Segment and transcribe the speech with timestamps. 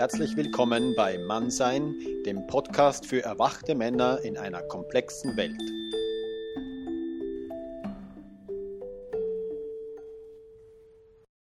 [0.00, 5.60] Herzlich willkommen bei Mannsein, dem Podcast für erwachte Männer in einer komplexen Welt.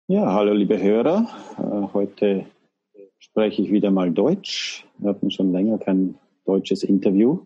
[0.07, 1.27] Ja, hallo liebe Hörer.
[1.59, 2.47] Äh, heute
[3.19, 4.87] spreche ich wieder mal Deutsch.
[4.99, 7.45] Wir hatten schon länger kein deutsches Interview.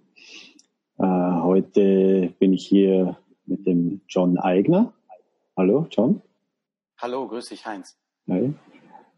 [0.99, 3.17] Äh, heute bin ich hier
[3.47, 4.93] mit dem John Eigner.
[5.57, 6.21] Hallo, John.
[6.99, 7.97] Hallo, grüß dich, Heinz.
[8.29, 8.53] Hi.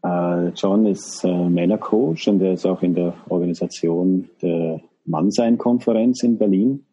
[0.03, 6.37] Äh, John ist äh, Männercoach und er ist auch in der Organisation der Mannsein-Konferenz in
[6.37, 6.85] Berlin.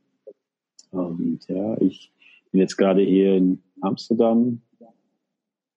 [0.90, 2.12] Und ja, ich
[2.50, 4.62] bin jetzt gerade hier in Amsterdam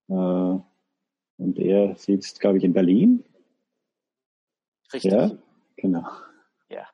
[0.09, 3.23] äh, und er sitzt, glaube ich, in Berlin.
[4.93, 5.11] Richtig.
[5.11, 5.31] Ja,
[5.77, 6.03] genau.
[6.69, 6.87] Ja.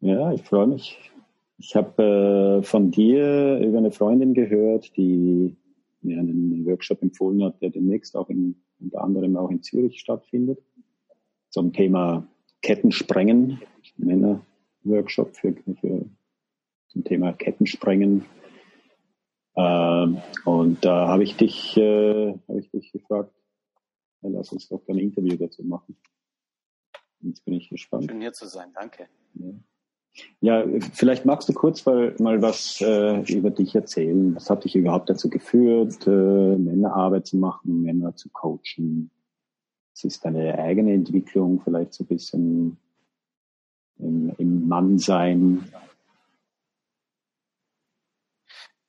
[0.00, 0.98] Ja, ich freue mich.
[1.58, 5.56] Ich habe äh, von dir über eine Freundin gehört, die
[6.02, 10.62] mir einen Workshop empfohlen hat, der demnächst auch in unter anderem auch in Zürich stattfindet.
[11.50, 12.28] Zum Thema
[12.62, 13.60] Kettensprengen,
[13.96, 16.08] Männer-Workshop für, für,
[16.88, 18.24] zum Thema Kettensprengen.
[19.56, 23.32] Ähm, und da habe ich dich, äh, habe ich dich gefragt,
[24.22, 25.96] ja, lass uns doch ein Interview dazu machen.
[27.20, 28.04] Jetzt bin ich gespannt.
[28.08, 29.08] Schön hier zu sein, danke.
[29.34, 29.50] Ja.
[30.40, 34.36] Ja, vielleicht magst du kurz mal, mal was äh, über dich erzählen.
[34.36, 39.10] Was hat dich überhaupt dazu geführt, äh, Männerarbeit zu machen, Männer zu coachen?
[39.92, 42.78] Was ist deine eigene Entwicklung vielleicht so ein bisschen
[43.98, 45.72] im, im Mannsein?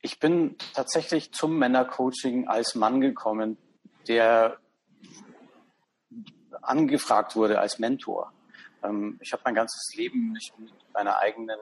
[0.01, 3.57] Ich bin tatsächlich zum Männercoaching als Mann gekommen,
[4.07, 4.57] der
[6.61, 8.31] angefragt wurde als Mentor.
[8.83, 11.59] Ähm, ich habe mein ganzes Leben mich mit meiner eigenen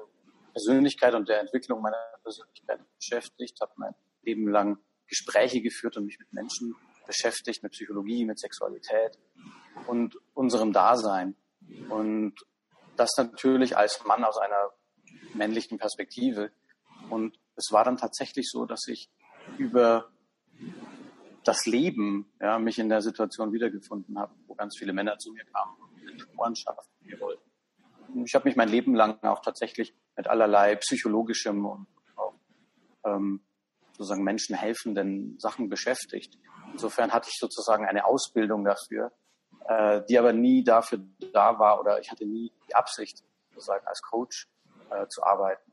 [0.53, 6.19] Persönlichkeit und der Entwicklung meiner Persönlichkeit beschäftigt, habe mein Leben lang Gespräche geführt und mich
[6.19, 9.17] mit Menschen beschäftigt, mit Psychologie, mit Sexualität
[9.87, 11.35] und unserem Dasein.
[11.89, 12.33] Und
[12.97, 14.71] das natürlich als Mann aus einer
[15.33, 16.51] männlichen Perspektive.
[17.09, 19.09] Und es war dann tatsächlich so, dass ich
[19.57, 20.11] über
[21.43, 25.45] das Leben ja, mich in der Situation wiedergefunden habe, wo ganz viele Männer zu mir
[25.45, 25.86] kamen
[26.37, 27.41] und Mentorenschaft mir wollten.
[28.25, 32.33] Ich habe mich mein Leben lang auch tatsächlich mit allerlei psychologischem und auch
[33.05, 33.41] ähm,
[33.91, 36.37] sozusagen Menschen helfenden Sachen beschäftigt.
[36.71, 39.11] Insofern hatte ich sozusagen eine Ausbildung dafür,
[39.67, 40.99] äh, die aber nie dafür
[41.33, 44.47] da war oder ich hatte nie die Absicht, sozusagen als Coach
[44.89, 45.71] äh, zu arbeiten.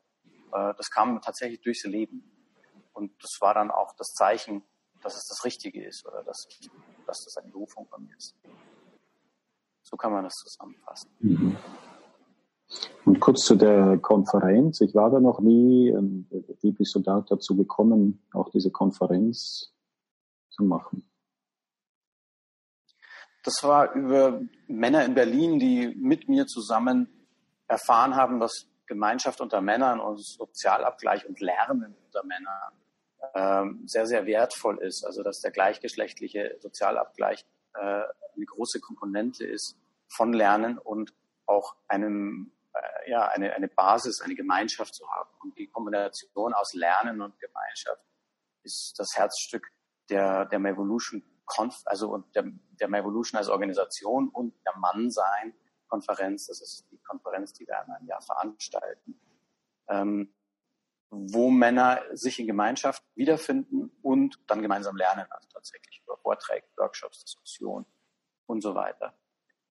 [0.52, 2.30] Äh, das kam tatsächlich durchs Leben.
[2.92, 4.62] Und das war dann auch das Zeichen,
[5.02, 6.48] dass es das Richtige ist oder dass,
[7.06, 8.34] dass das eine Berufung von mir ist.
[9.84, 11.10] So kann man das zusammenfassen.
[11.20, 11.56] Mhm.
[13.04, 14.80] Und kurz zu der Konferenz.
[14.80, 15.90] Ich war da noch nie.
[15.90, 16.26] Ähm,
[16.62, 19.72] wie bist du da dazu gekommen, auch diese Konferenz
[20.48, 21.08] zu machen?
[23.44, 27.08] Das war über Männer in Berlin, die mit mir zusammen
[27.68, 32.72] erfahren haben, was Gemeinschaft unter Männern und Sozialabgleich und Lernen unter Männern
[33.34, 35.04] ähm, sehr, sehr wertvoll ist.
[35.04, 38.04] Also dass der gleichgeschlechtliche Sozialabgleich äh,
[38.36, 39.76] eine große Komponente ist
[40.08, 41.14] von Lernen und
[41.46, 45.30] auch einem, äh, ja, eine, eine Basis, eine Gemeinschaft zu haben.
[45.40, 48.02] Und die Kombination aus Lernen und Gemeinschaft
[48.62, 49.70] ist das Herzstück
[50.08, 52.44] der, der Evolution Conf, also der,
[52.80, 55.54] der Evolution als Organisation und der Mannsein
[55.88, 56.46] Konferenz.
[56.46, 59.20] Das ist die Konferenz, die wir einmal im Jahr veranstalten.
[59.88, 60.34] Ähm,
[61.10, 67.24] wo Männer sich in Gemeinschaft wiederfinden und dann gemeinsam lernen, also tatsächlich über Vorträge, Workshops,
[67.24, 67.86] Diskussionen
[68.46, 69.14] und so weiter.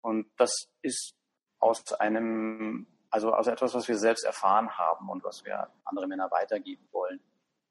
[0.00, 1.14] Und das ist
[1.58, 6.30] aus einem, also aus etwas, was wir selbst erfahren haben und was wir andere Männer
[6.30, 7.20] weitergeben wollen,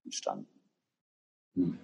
[0.04, 0.48] entstanden.
[1.56, 1.80] Hm.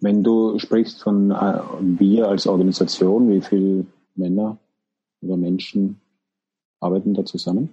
[0.00, 4.58] Wenn du sprichst von äh, wir als Organisation, wie viele Männer
[5.20, 6.00] oder Menschen
[6.80, 7.72] arbeiten da zusammen?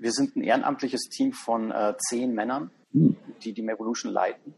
[0.00, 3.18] Wir sind ein ehrenamtliches Team von äh, zehn Männern, hm.
[3.42, 4.54] die die Evolution leiten.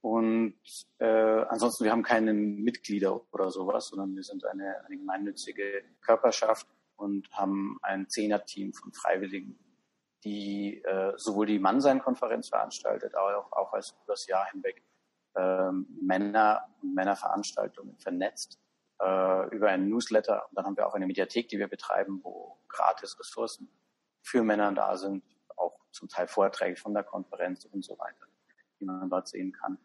[0.00, 0.58] Und
[0.98, 6.66] äh, ansonsten, wir haben keine Mitglieder oder sowas, sondern wir sind eine, eine gemeinnützige Körperschaft
[6.96, 9.56] und haben ein Zehner-Team von Freiwilligen,
[10.24, 14.82] die äh, sowohl die Mannsein-Konferenz veranstaltet, aber auch, auch als das Jahr hinweg
[15.36, 18.58] ähm, Männer und Männerveranstaltungen vernetzt
[19.00, 20.44] äh, über einen Newsletter.
[20.48, 23.68] Und dann haben wir auch eine Mediathek, die wir betreiben, wo gratis Ressourcen
[24.22, 25.24] für Männer da sind,
[25.56, 28.26] auch zum Teil Vorträge von der Konferenz und so weiter,
[28.80, 29.78] die man dort sehen kann.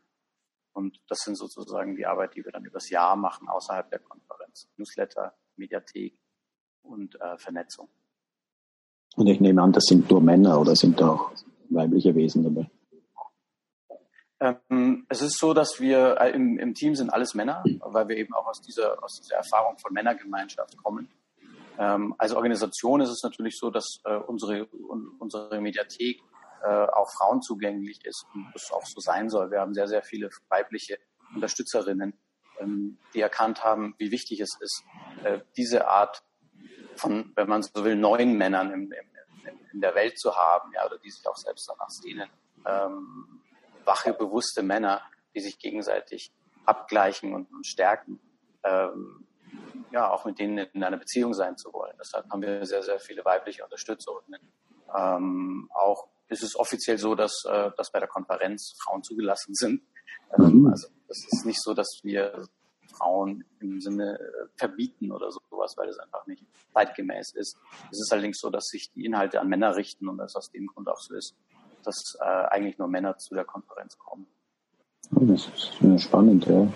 [0.73, 4.69] Und das sind sozusagen die Arbeit, die wir dann übers Jahr machen, außerhalb der Konferenz.
[4.77, 6.17] Newsletter, Mediathek
[6.83, 7.89] und äh, Vernetzung.
[9.15, 11.31] Und ich nehme an, das sind nur Männer oder sind da auch
[11.69, 12.69] weibliche Wesen dabei?
[14.39, 18.17] Ähm, es ist so, dass wir äh, im, im, Team sind alles Männer, weil wir
[18.17, 21.09] eben auch aus dieser, aus dieser Erfahrung von Männergemeinschaft kommen.
[21.79, 26.21] Ähm, als Organisation ist es natürlich so, dass äh, unsere, un, unsere Mediathek
[26.63, 29.51] äh, auch Frauen zugänglich ist und das auch so sein soll.
[29.51, 30.97] Wir haben sehr, sehr viele weibliche
[31.35, 32.17] Unterstützerinnen,
[32.59, 34.83] ähm, die erkannt haben, wie wichtig es ist,
[35.23, 36.23] äh, diese Art
[36.95, 39.07] von, wenn man so will, neuen Männern im, im,
[39.71, 42.29] in der Welt zu haben, ja, oder die sich auch selbst danach sehnen.
[42.65, 43.41] Ähm,
[43.85, 45.01] wache, bewusste Männer,
[45.35, 46.31] die sich gegenseitig
[46.65, 48.19] abgleichen und, und stärken,
[48.63, 49.26] ähm,
[49.91, 51.95] ja, auch mit denen in einer Beziehung sein zu wollen.
[51.99, 54.41] Deshalb haben wir sehr, sehr viele weibliche Unterstützerinnen.
[54.95, 59.81] Ähm, auch ist es offiziell so, dass, äh, dass bei der Konferenz Frauen zugelassen sind.
[60.37, 60.67] Ähm, mhm.
[60.67, 62.47] Also es ist nicht so, dass wir
[62.97, 66.43] Frauen im Sinne äh, verbieten oder sowas, weil es einfach nicht
[66.73, 67.57] zeitgemäß ist.
[67.91, 70.67] Es ist allerdings so, dass sich die Inhalte an Männer richten und das aus dem
[70.67, 71.35] Grund auch so ist,
[71.83, 74.27] dass äh, eigentlich nur Männer zu der Konferenz kommen.
[75.11, 76.67] Das ist spannend, ja.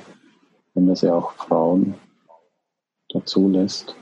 [0.74, 1.96] Wenn das ja auch Frauen
[3.14, 3.96] dazu lässt.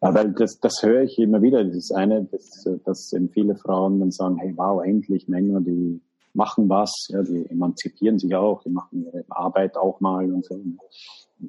[0.00, 1.64] Aber das, das höre ich immer wieder.
[1.64, 6.00] Das ist eine, dass, dass viele Frauen dann sagen, hey, wow, endlich Männer, die
[6.34, 10.54] machen was, ja, die emanzipieren sich auch, die machen ihre Arbeit auch mal und so.
[10.54, 10.78] Und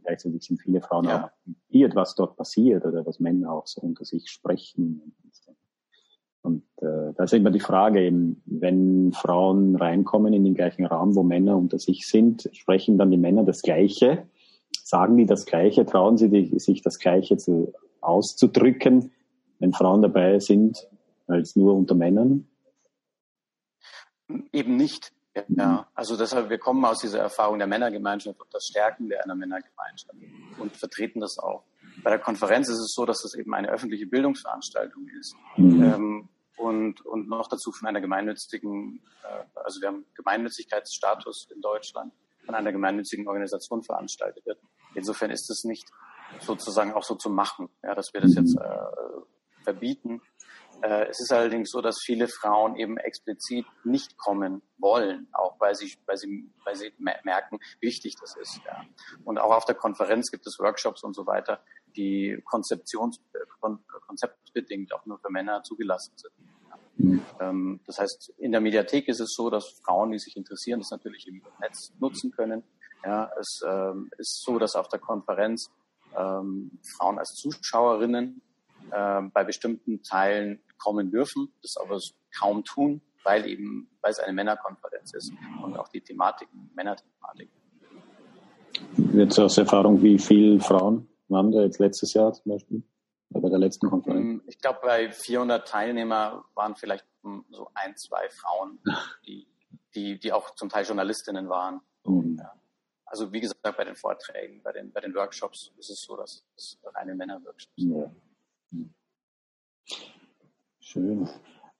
[0.03, 1.25] gleichzeitig sind viele Frauen ja.
[1.25, 5.13] auch irritiert, was dort passiert oder was Männer auch so unter sich sprechen.
[6.41, 11.15] Und äh, da ist immer die Frage, eben, wenn Frauen reinkommen in den gleichen Raum,
[11.15, 14.25] wo Männer unter sich sind, sprechen dann die Männer das Gleiche?
[14.89, 15.85] Sagen die das Gleiche?
[15.85, 17.71] Trauen sie die, sich das Gleiche zu,
[18.01, 19.11] auszudrücken,
[19.59, 20.87] wenn Frauen dabei sind,
[21.27, 22.47] als nur unter Männern?
[24.51, 25.13] Eben nicht.
[25.47, 29.35] Ja, also deshalb, wir kommen aus dieser Erfahrung der Männergemeinschaft und das Stärken der einer
[29.35, 30.15] Männergemeinschaft
[30.57, 31.65] und vertreten das auch.
[32.01, 35.35] Bei der Konferenz ist es so, dass es eben eine öffentliche Bildungsveranstaltung ist.
[35.55, 35.83] Mhm.
[35.83, 42.11] Ähm, und, und noch dazu von einer gemeinnützigen, äh, also wir haben Gemeinnützigkeitsstatus in Deutschland,
[42.43, 44.59] von einer gemeinnützigen Organisation veranstaltet wird.
[44.95, 45.89] Insofern ist es nicht
[46.39, 48.61] sozusagen auch so zu machen, ja, dass wir das jetzt mhm.
[48.61, 50.21] äh, verbieten.
[50.81, 55.75] Äh, es ist allerdings so, dass viele Frauen eben explizit nicht kommen wollen, auch weil
[55.75, 58.61] sie, weil sie, weil sie merken, wie wichtig das ist.
[58.65, 58.85] Ja.
[59.25, 61.61] Und auch auf der Konferenz gibt es Workshops und so weiter,
[61.95, 63.19] die konzeptions,
[64.07, 66.33] konzeptbedingt auch nur für Männer zugelassen sind.
[66.99, 67.25] Mhm.
[67.39, 70.91] Ähm, das heißt, in der Mediathek ist es so, dass Frauen, die sich interessieren, das
[70.91, 72.63] natürlich im Netz nutzen können.
[73.05, 75.71] Ja, es ähm, ist so, dass auf der Konferenz
[76.17, 78.41] ähm, Frauen als Zuschauerinnen
[78.91, 81.99] äh, bei bestimmten Teilen kommen dürfen, das aber
[82.37, 85.31] kaum tun, weil eben, weil es eine Männerkonferenz ist
[85.63, 87.49] und auch die Thematik, Männerthematik.
[89.13, 92.83] Jetzt aus Erfahrung, wie viele Frauen waren da jetzt letztes Jahr zum Beispiel?
[93.29, 94.21] Bei der letzten Konferenz?
[94.21, 97.05] Ähm, ich glaube, bei 400 Teilnehmer waren vielleicht
[97.51, 98.79] so ein, zwei Frauen,
[99.25, 99.47] die,
[99.93, 101.81] die, die auch zum Teil Journalistinnen waren.
[103.09, 106.43] Also wie gesagt, bei den Vorträgen, bei den, bei den Workshops ist es so, dass
[106.55, 107.95] es reine Männerworkshops sind.
[107.95, 108.11] Ja.
[110.79, 111.27] Schön.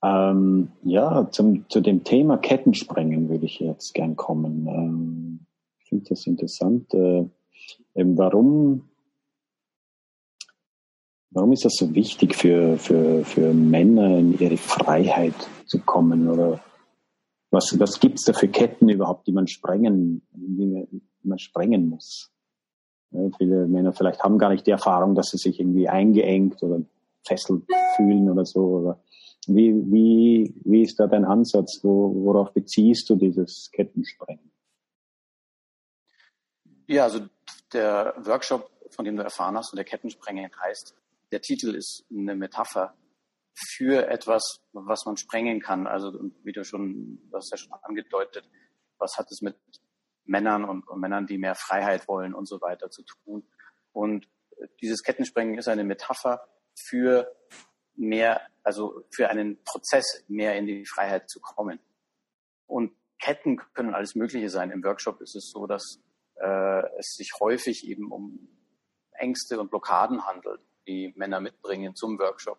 [0.02, 4.66] Ähm, ja, zum, zu dem Thema Kettensprengen würde ich jetzt gern kommen.
[4.66, 5.46] Ähm,
[5.78, 6.92] ich finde das interessant.
[6.94, 7.26] Äh,
[7.94, 8.88] eben warum,
[11.30, 15.34] warum ist das so wichtig für, für, für Männer, in ihre Freiheit
[15.66, 16.28] zu kommen?
[16.28, 16.60] Oder
[17.50, 22.30] was, was gibt es da für Ketten überhaupt, die man sprengen, die man sprengen muss?
[23.10, 26.82] Ja, viele Männer vielleicht haben gar nicht die Erfahrung, dass sie sich irgendwie eingeengt oder
[27.26, 27.64] fesselt
[27.96, 28.60] fühlen oder so.
[28.60, 29.02] Oder
[29.46, 31.80] wie, wie, wie ist da dein Ansatz?
[31.82, 34.50] Wo, worauf beziehst du dieses Kettensprengen?
[36.86, 37.20] Ja, also
[37.72, 40.94] der Workshop, von dem du erfahren hast, und der Kettensprengen heißt,
[41.32, 42.94] der Titel ist eine Metapher
[43.54, 45.86] für etwas, was man sprengen kann.
[45.86, 48.48] Also wie du schon, du hast ja schon angedeutet,
[48.98, 49.56] was hat es mit
[50.30, 53.44] Männern und, und Männern, die mehr Freiheit wollen und so weiter zu tun.
[53.92, 54.28] Und
[54.80, 57.34] dieses Kettensprengen ist eine Metapher für
[57.96, 61.80] mehr, also für einen Prozess mehr in die Freiheit zu kommen.
[62.66, 64.70] Und Ketten können alles Mögliche sein.
[64.70, 66.00] Im Workshop ist es so, dass
[66.36, 68.48] äh, es sich häufig eben um
[69.12, 72.58] Ängste und Blockaden handelt, die Männer mitbringen zum Workshop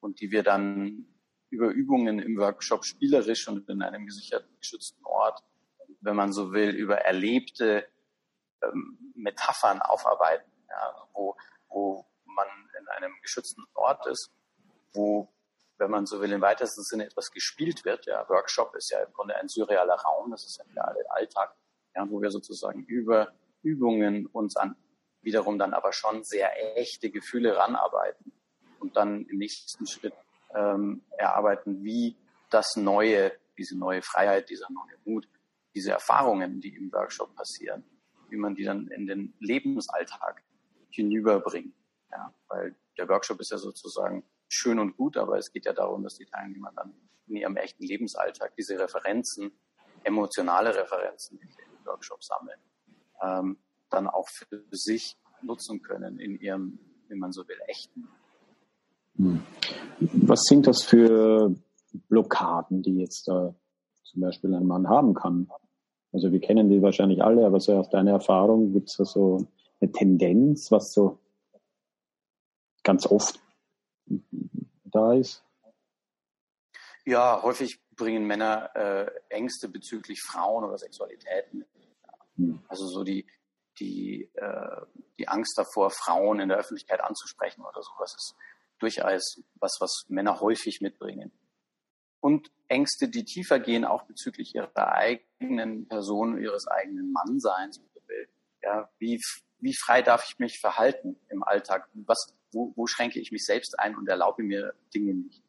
[0.00, 1.06] und die wir dann
[1.50, 5.42] über Übungen im Workshop spielerisch und in einem gesicherten, geschützten Ort
[6.00, 7.86] wenn man so will, über erlebte
[8.62, 11.36] ähm, Metaphern aufarbeiten, ja, wo,
[11.68, 12.46] wo man
[12.78, 14.30] in einem geschützten Ort ist,
[14.92, 15.28] wo,
[15.78, 18.06] wenn man so will, im weitesten Sinne etwas gespielt wird.
[18.06, 21.54] Ja, Workshop ist ja im Grunde ein surrealer Raum, das ist ja der Alltag,
[21.94, 24.76] ja, wo wir sozusagen über Übungen uns an
[25.22, 28.32] wiederum dann aber schon sehr echte Gefühle ranarbeiten
[28.78, 30.14] und dann im nächsten Schritt
[30.54, 32.16] ähm, erarbeiten, wie
[32.50, 35.28] das Neue, diese neue Freiheit, dieser neue Mut,
[35.80, 37.82] diese Erfahrungen, die im Workshop passieren,
[38.28, 40.44] wie man die dann in den Lebensalltag
[40.90, 41.74] hinüberbringt.
[42.10, 46.02] Ja, weil der Workshop ist ja sozusagen schön und gut, aber es geht ja darum,
[46.02, 46.92] dass die Teilnehmer dann
[47.28, 49.52] in ihrem echten Lebensalltag diese Referenzen,
[50.04, 52.60] emotionale Referenzen, die sie im Workshop sammeln,
[53.22, 53.56] ähm,
[53.88, 58.06] dann auch für sich nutzen können in ihrem, wenn man so will, echten.
[59.16, 59.40] Hm.
[60.28, 61.54] Was sind das für
[62.10, 63.54] Blockaden, die jetzt da
[64.10, 65.48] zum Beispiel ein Mann haben kann?
[66.12, 69.46] Also wir kennen die wahrscheinlich alle, aber so aus deiner Erfahrung gibt es da so
[69.80, 71.18] eine Tendenz, was so
[72.82, 73.40] ganz oft
[74.84, 75.44] da ist?
[77.04, 81.64] Ja, häufig bringen Männer äh, Ängste bezüglich Frauen oder Sexualitäten.
[82.36, 82.62] Hm.
[82.68, 83.26] Also so die,
[83.78, 84.80] die, äh,
[85.18, 88.34] die Angst davor, Frauen in der Öffentlichkeit anzusprechen oder sowas ist
[88.78, 91.32] durchaus was, was Männer häufig mitbringen.
[92.20, 97.80] Und Ängste, die tiefer gehen, auch bezüglich ihrer eigenen Person, ihres eigenen Mannseins.
[98.62, 99.20] Ja, wie,
[99.58, 101.88] wie frei darf ich mich verhalten im Alltag?
[101.94, 105.42] Was, wo, wo schränke ich mich selbst ein und erlaube mir Dinge nicht?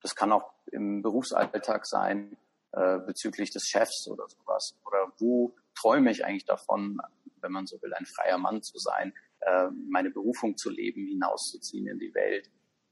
[0.00, 2.36] Das kann auch im Berufsalltag sein,
[2.72, 4.78] äh, bezüglich des Chefs oder sowas.
[4.86, 7.00] Oder wo träume ich eigentlich davon,
[7.40, 11.86] wenn man so will, ein freier Mann zu sein, äh, meine Berufung zu leben, hinauszuziehen
[11.86, 12.50] in die Welt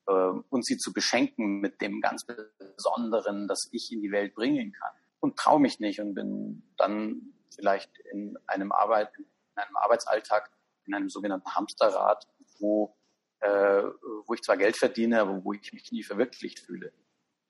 [0.09, 0.13] äh,
[0.49, 4.93] und sie zu beschenken mit dem ganz Besonderen, das ich in die Welt bringen kann.
[5.21, 10.51] Und traue mich nicht und bin dann vielleicht in einem Arbeit, in einem Arbeitsalltag,
[10.87, 12.27] in einem sogenannten Hamsterrad,
[12.59, 12.97] wo,
[13.41, 13.83] äh,
[14.27, 16.93] wo ich zwar Geld verdiene, aber wo ich mich nie verwirklicht fühle.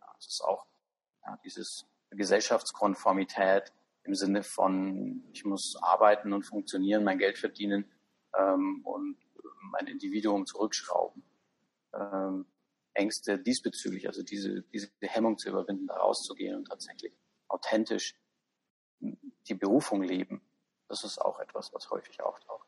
[0.00, 0.66] Ja, das ist auch
[1.24, 3.72] ja, dieses Gesellschaftskonformität
[4.04, 7.84] im Sinne von, ich muss arbeiten und funktionieren, mein Geld verdienen
[8.36, 9.18] ähm, und
[9.70, 11.22] mein Individuum zurückschrauben.
[11.95, 12.47] Ähm,
[12.95, 17.12] Ängste diesbezüglich, also diese, diese Hemmung zu überwinden, da rauszugehen und tatsächlich
[17.49, 18.16] authentisch
[19.00, 20.42] die Berufung leben.
[20.88, 22.66] Das ist auch etwas, was häufig auftaucht.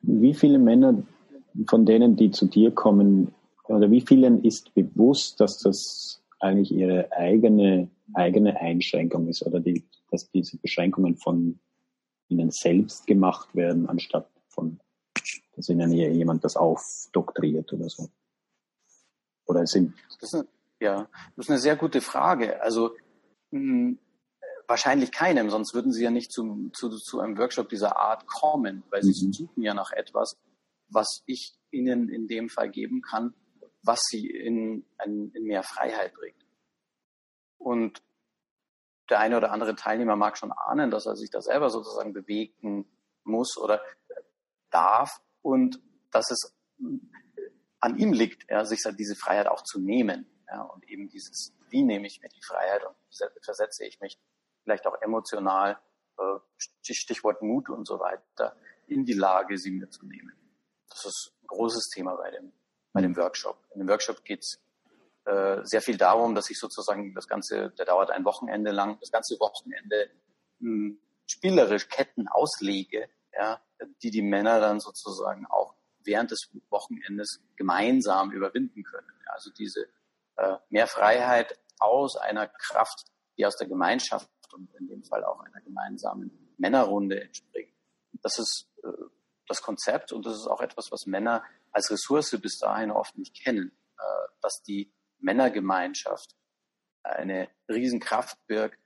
[0.00, 1.02] Wie viele Männer
[1.68, 3.34] von denen, die zu dir kommen,
[3.64, 9.84] oder wie vielen ist bewusst, dass das eigentlich ihre eigene, eigene Einschränkung ist oder die,
[10.10, 11.60] dass diese Beschränkungen von
[12.28, 14.80] ihnen selbst gemacht werden, anstatt von,
[15.56, 18.08] dass ihnen jemand das aufdoktriert oder so?
[19.46, 19.94] Oder sind.
[20.20, 20.48] Das ist eine,
[20.80, 22.62] ja, das ist eine sehr gute Frage.
[22.62, 22.96] Also,
[23.50, 23.98] mh, hm,
[24.70, 28.84] wahrscheinlich keinem, sonst würden sie ja nicht zu, zu, zu einem Workshop dieser Art kommen,
[28.90, 29.32] weil sie mhm.
[29.32, 30.38] suchen ja nach etwas,
[30.88, 33.34] was ich ihnen in dem Fall geben kann,
[33.82, 36.46] was sie in, in, in mehr Freiheit bringt.
[37.58, 38.02] Und
[39.10, 42.86] der eine oder andere Teilnehmer mag schon ahnen, dass er sich da selber sozusagen bewegen
[43.24, 43.82] muss oder
[44.70, 46.54] darf und dass es
[47.80, 50.26] an ihm liegt, ja, sich diese Freiheit auch zu nehmen.
[50.48, 52.96] Ja, und eben dieses, wie nehme ich mir die Freiheit und
[53.42, 54.18] versetze ich mich
[54.64, 55.78] vielleicht auch emotional,
[56.18, 56.38] äh,
[56.92, 60.32] Stichwort Mut und so weiter, in die Lage, sie mir zu nehmen.
[60.88, 62.52] Das ist ein großes Thema bei dem,
[62.92, 63.64] bei dem Workshop.
[63.74, 64.60] In dem Workshop geht es
[65.24, 69.12] äh, sehr viel darum, dass ich sozusagen das Ganze, der dauert ein Wochenende lang, das
[69.12, 70.10] ganze Wochenende
[70.58, 73.60] hm, spielerisch Ketten auslege, ja,
[74.02, 79.12] die die Männer dann sozusagen auch während des Wochenendes gemeinsam überwinden können.
[79.26, 79.86] Also diese
[80.36, 83.06] äh, mehr Freiheit aus einer Kraft,
[83.36, 87.72] die aus der Gemeinschaft und in dem Fall auch einer gemeinsamen Männerrunde entspringt.
[88.22, 88.88] Das ist äh,
[89.46, 93.42] das Konzept und das ist auch etwas, was Männer als Ressource bis dahin oft nicht
[93.42, 96.36] kennen, äh, dass die Männergemeinschaft
[97.02, 98.78] eine Riesenkraft birgt,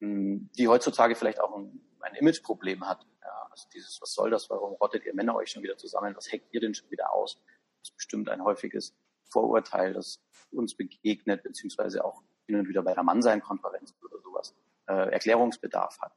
[0.00, 3.06] hm, die heutzutage vielleicht auch ein, ein Imageproblem hat.
[3.50, 4.48] Also dieses, was soll das?
[4.48, 6.14] Warum rottet ihr Männer euch schon wieder zusammen?
[6.16, 7.40] Was hackt ihr denn schon wieder aus?
[7.80, 8.94] Das ist bestimmt ein häufiges
[9.30, 14.54] Vorurteil, das uns begegnet, beziehungsweise auch hin und wieder bei der Mannsein-Konferenz oder sowas
[14.86, 16.12] äh, Erklärungsbedarf hat.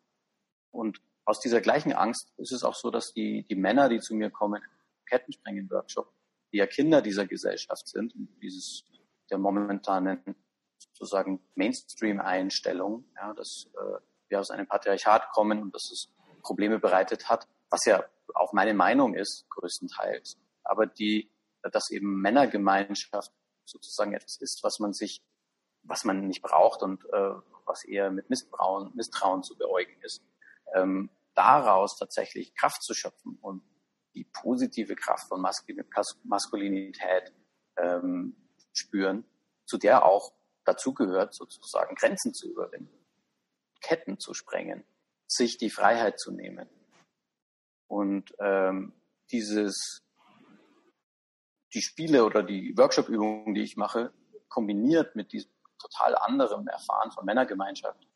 [0.72, 4.16] Und aus dieser gleichen Angst ist es auch so, dass die, die Männer, die zu
[4.16, 4.62] mir kommen,
[5.08, 6.12] Kettensprengen-Workshop,
[6.52, 8.84] die ja Kinder dieser Gesellschaft sind, dieses
[9.30, 10.22] der momentanen
[10.78, 14.00] sozusagen Mainstream-Einstellung, ja, dass äh,
[14.30, 16.10] wir aus einem Patriarchat kommen und dass es
[16.44, 20.38] Probleme bereitet hat, was ja auch meine Meinung ist, größtenteils.
[20.64, 21.32] Aber die,
[21.62, 23.32] dass eben Männergemeinschaft
[23.66, 25.22] sozusagen etwas ist, was man sich,
[25.84, 27.32] was man nicht braucht und äh,
[27.66, 30.22] was eher mit Misstrauen, Misstrauen zu beäugen ist,
[30.76, 33.64] ähm, daraus tatsächlich Kraft zu schöpfen und
[34.14, 37.34] die positive Kraft von Maskulinität
[37.78, 38.36] ähm,
[38.74, 39.26] spüren,
[39.66, 40.34] zu der auch
[40.66, 43.06] dazu gehört, sozusagen Grenzen zu überwinden,
[43.82, 44.84] Ketten zu sprengen,
[45.36, 46.68] sich die Freiheit zu nehmen.
[47.88, 48.94] Und ähm,
[49.32, 50.04] dieses,
[51.74, 54.14] die Spiele oder die Workshop-Übungen, die ich mache,
[54.48, 58.08] kombiniert mit diesem total anderen Erfahren von Männergemeinschaft,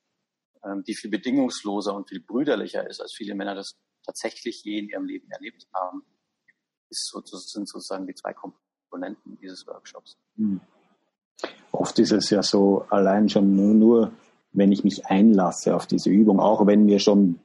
[0.63, 4.89] ähm, die viel bedingungsloser und viel brüderlicher ist, als viele Männer das tatsächlich je in
[4.89, 6.03] ihrem Leben erlebt haben,
[6.89, 10.17] ist so, sind sozusagen die zwei Komponenten dieses Workshops.
[10.36, 10.62] Mhm.
[11.71, 14.12] Oft ist es ja so, allein schon nur, nur,
[14.51, 17.39] wenn ich mich einlasse auf diese Übung, auch wenn mir schon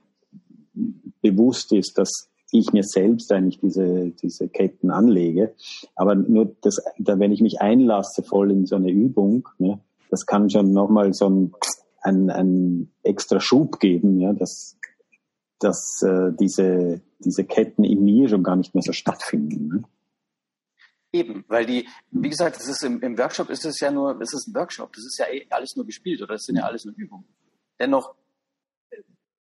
[1.20, 5.54] bewusst ist, dass ich mir selbst eigentlich diese, diese Ketten anlege.
[5.96, 9.80] Aber nur das, da, wenn ich mich einlasse voll in so eine Übung, ne,
[10.10, 11.54] das kann schon nochmal so ein,
[12.02, 14.76] ein, ein extra Schub geben, ja, dass,
[15.58, 19.68] dass äh, diese, diese Ketten in mir schon gar nicht mehr so stattfinden.
[19.68, 19.82] Ne?
[21.12, 24.32] Eben, weil die, wie gesagt, das ist im, im Workshop ist es ja nur, es
[24.32, 26.86] ist ein Workshop, das ist ja eh alles nur gespielt oder es sind ja alles
[26.86, 27.26] nur Übungen.
[27.78, 28.14] Dennoch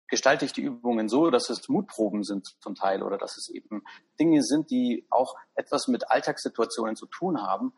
[0.10, 3.84] gestalte ich die Übungen so, dass es Mutproben sind zum Teil oder dass es eben
[4.20, 7.74] Dinge sind, die auch etwas mit Alltagssituationen zu tun haben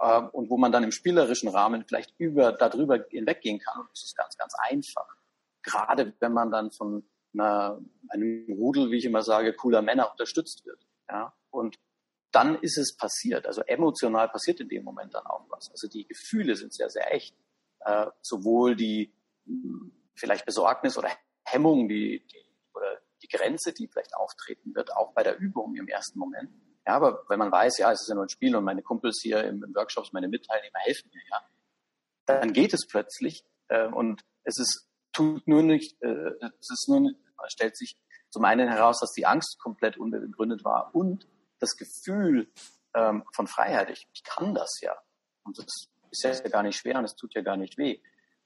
[0.00, 3.80] äh, und wo man dann im spielerischen Rahmen vielleicht über darüber hinweggehen kann.
[3.80, 5.16] Und das ist ganz, ganz einfach.
[5.62, 7.04] Gerade wenn man dann von
[7.34, 10.86] einer, einem Rudel, wie ich immer sage, cooler Männer unterstützt wird.
[11.10, 11.34] Ja?
[11.50, 11.78] Und
[12.30, 13.46] dann ist es passiert.
[13.46, 15.70] Also emotional passiert in dem Moment dann auch was.
[15.70, 17.34] Also die Gefühle sind sehr, sehr echt.
[17.80, 19.12] Äh, sowohl die
[20.14, 21.10] vielleicht Besorgnis oder
[21.44, 22.44] Hemmung, die, die,
[22.74, 26.50] oder die Grenze, die vielleicht auftreten wird, auch bei der Übung im ersten Moment.
[26.86, 29.20] Ja, aber wenn man weiß, ja, es ist ja nur ein Spiel und meine Kumpels
[29.22, 31.42] hier im, im Workshops, meine Mitteilnehmer helfen mir, ja,
[32.26, 36.30] dann geht es plötzlich äh, und es ist tut nur nicht, äh,
[36.60, 37.10] es ist nur,
[37.46, 37.96] stellt sich
[38.30, 41.26] zum einen heraus, dass die Angst komplett unbegründet war und
[41.58, 42.50] das Gefühl
[42.94, 43.90] ähm, von Freiheit.
[43.90, 44.96] Ich, ich kann das ja
[45.48, 48.00] und das ist ja gar nicht schwer und es tut ja gar nicht weh.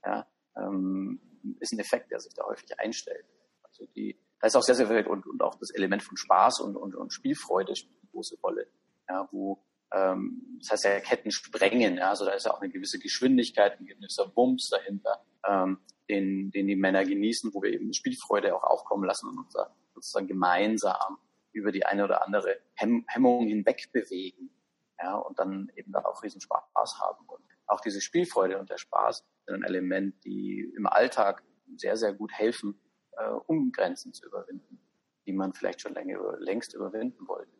[0.04, 0.26] Ja,
[0.56, 1.20] ähm,
[1.60, 3.26] ist ein Effekt, der sich da häufig einstellt.
[3.62, 6.60] Also die, da ist auch sehr, sehr viel und, und auch das Element von Spaß
[6.60, 8.68] und, und, und Spielfreude spielt eine große Rolle.
[9.08, 12.70] Ja, wo, ähm, das heißt ja Ketten sprengen, ja, also da ist ja auch eine
[12.70, 15.78] gewisse Geschwindigkeit, ein gewisser Bums dahinter, ähm,
[16.08, 19.54] den, den die Männer genießen, wo wir eben Spielfreude auch aufkommen lassen und uns
[19.94, 21.18] sozusagen gemeinsam
[21.52, 24.50] über die eine oder andere Hemm Hemmung hinweg bewegen.
[24.98, 27.24] Ja, und dann eben da auch riesen Spaß haben.
[27.26, 31.42] Und auch diese Spielfreude und der Spaß sind ein Element, die im Alltag
[31.76, 32.78] sehr, sehr gut helfen,
[33.16, 34.78] äh, um Grenzen zu überwinden,
[35.26, 37.50] die man vielleicht schon länger, längst überwinden wollte.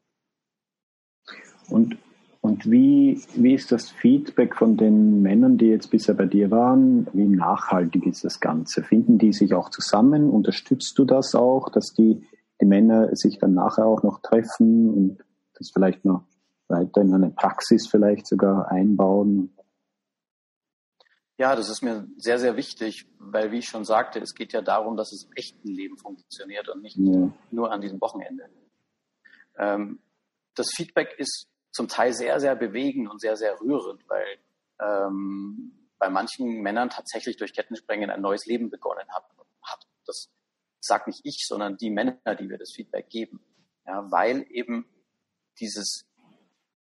[1.69, 1.99] Und,
[2.40, 7.07] und wie, wie ist das Feedback von den Männern, die jetzt bisher bei dir waren?
[7.12, 8.83] Wie nachhaltig ist das Ganze?
[8.83, 10.31] Finden die sich auch zusammen?
[10.31, 12.27] Unterstützt du das auch, dass die,
[12.62, 15.25] die Männer sich dann nachher auch noch treffen und
[15.59, 16.25] das vielleicht noch
[16.68, 19.55] weiter in eine Praxis vielleicht sogar einbauen?
[21.38, 24.62] Ja, das ist mir sehr, sehr wichtig, weil, wie ich schon sagte, es geht ja
[24.62, 27.33] darum, dass es im echten Leben funktioniert und nicht ja.
[27.51, 28.48] nur an diesem Wochenende.
[29.59, 29.98] Ähm,
[30.55, 34.38] das Feedback ist zum Teil sehr, sehr bewegend und sehr, sehr rührend, weil
[34.81, 39.25] ähm, bei manchen Männern tatsächlich durch Kettensprengen ein neues Leben begonnen hat.
[39.62, 39.87] hat.
[40.07, 40.31] Das
[40.85, 43.40] sagt nicht ich, sondern die Männer, die wir das Feedback geben.
[43.87, 44.87] Ja, weil eben
[45.59, 46.07] dieses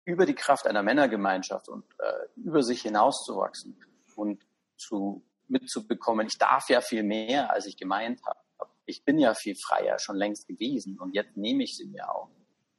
[0.04, 3.76] über die Kraft einer Männergemeinschaft und äh, über sich hinauszuwachsen
[4.16, 4.44] und
[4.76, 8.38] zu, mitzubekommen, ich darf ja viel mehr, als ich gemeint habe.
[8.86, 12.28] Ich bin ja viel freier schon längst gewesen und jetzt nehme ich sie mir auch.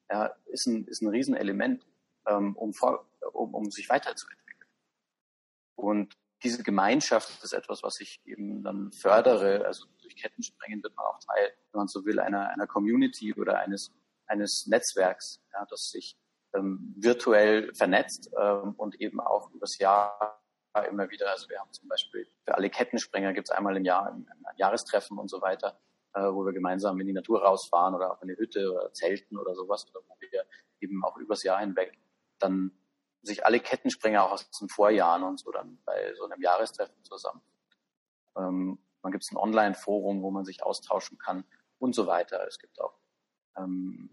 [0.09, 1.83] Ja, ist ein, ist ein Riesenelement,
[2.27, 4.69] ähm, um, vor, um, um sich weiterzuentwickeln.
[5.75, 9.65] Und diese Gemeinschaft ist etwas, was ich eben dann fördere.
[9.65, 13.59] Also durch Kettensprengen wird man auch Teil, wenn man so will, einer, einer Community oder
[13.59, 13.91] eines,
[14.27, 16.17] eines Netzwerks, ja, das sich
[16.53, 20.41] ähm, virtuell vernetzt ähm, und eben auch übers Jahr
[20.89, 21.31] immer wieder.
[21.31, 24.57] Also wir haben zum Beispiel für alle Kettensprenger gibt es einmal im Jahr ein, ein
[24.57, 25.79] Jahrestreffen und so weiter,
[26.13, 29.55] äh, wo wir gemeinsam in die Natur rausfahren oder in eine Hütte oder Zelten oder
[29.55, 30.45] sowas, oder wo wir
[30.81, 31.97] eben auch übers Jahr hinweg
[32.39, 32.71] dann
[33.21, 37.41] sich alle Kettensprenger auch aus den Vorjahren und so dann bei so einem Jahrestreffen zusammen.
[38.37, 41.45] Ähm, dann gibt es ein Online-Forum, wo man sich austauschen kann
[41.79, 42.45] und so weiter.
[42.47, 42.97] Es gibt auch,
[43.57, 44.09] ähm,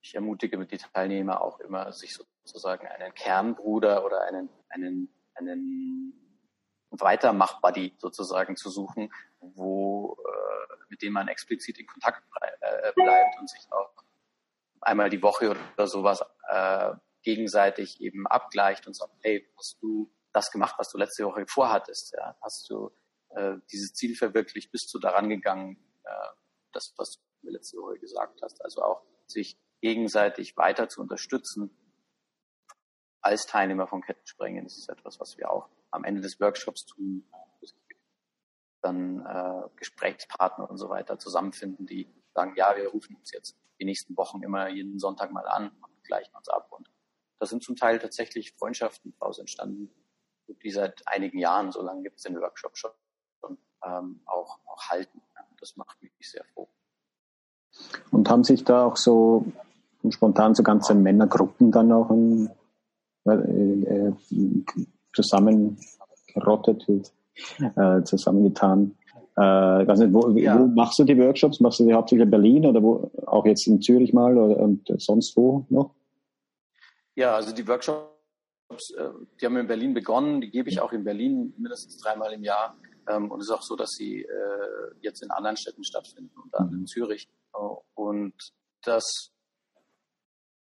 [0.00, 6.12] ich ermutige mit die Teilnehmer auch immer, sich sozusagen einen Kernbruder oder einen, einen einen
[6.90, 12.22] Weitermach-Buddy sozusagen zu suchen, wo, äh, mit dem man explizit in Kontakt
[12.60, 13.92] äh, bleibt und sich auch
[14.80, 20.50] einmal die Woche oder sowas äh, gegenseitig eben abgleicht und sagt, hey, hast du das
[20.50, 22.14] gemacht, was du letzte Woche vorhattest?
[22.14, 22.36] Ja?
[22.40, 22.90] Hast du
[23.30, 24.70] äh, dieses Ziel verwirklicht?
[24.72, 26.28] Bist du daran gegangen, äh,
[26.72, 28.62] das, was du mir letzte Woche gesagt hast?
[28.64, 31.70] Also auch sich gegenseitig weiter zu unterstützen
[33.20, 34.64] als Teilnehmer von Kettensprengen.
[34.64, 37.24] Das ist etwas, was wir auch am Ende des Workshops tun.
[38.80, 43.84] Dann äh, Gesprächspartner und so weiter zusammenfinden, die sagen, ja, wir rufen uns jetzt die
[43.84, 46.70] nächsten Wochen immer jeden Sonntag mal an und gleichen uns ab.
[46.70, 46.88] Und
[47.40, 49.90] da sind zum Teil tatsächlich Freundschaften daraus entstanden,
[50.46, 52.92] die seit einigen Jahren, so lange gibt es den Workshop schon,
[53.84, 55.20] ähm, auch, auch halten.
[55.60, 56.68] Das macht mich sehr froh.
[58.10, 59.44] Und haben sich da auch so
[60.10, 62.50] spontan so ganze Männergruppen dann auch in,
[63.26, 64.12] äh, äh,
[65.14, 67.12] zusammengerottet,
[67.76, 68.96] äh, zusammengetan?
[69.36, 70.58] Äh, weiß nicht, wo, ja.
[70.58, 71.60] wo, machst du die Workshops?
[71.60, 74.88] Machst du die hauptsächlich in Berlin oder wo, auch jetzt in Zürich mal oder, und
[74.98, 75.94] sonst wo noch?
[77.14, 78.10] Ja, also die Workshops,
[78.96, 79.08] äh,
[79.40, 82.76] die haben in Berlin begonnen, die gebe ich auch in Berlin mindestens dreimal im Jahr.
[83.08, 86.60] Ähm, und es ist auch so, dass sie äh, jetzt in anderen Städten stattfinden, unter
[86.60, 87.28] anderem in Zürich.
[87.94, 88.34] Und
[88.82, 89.32] das,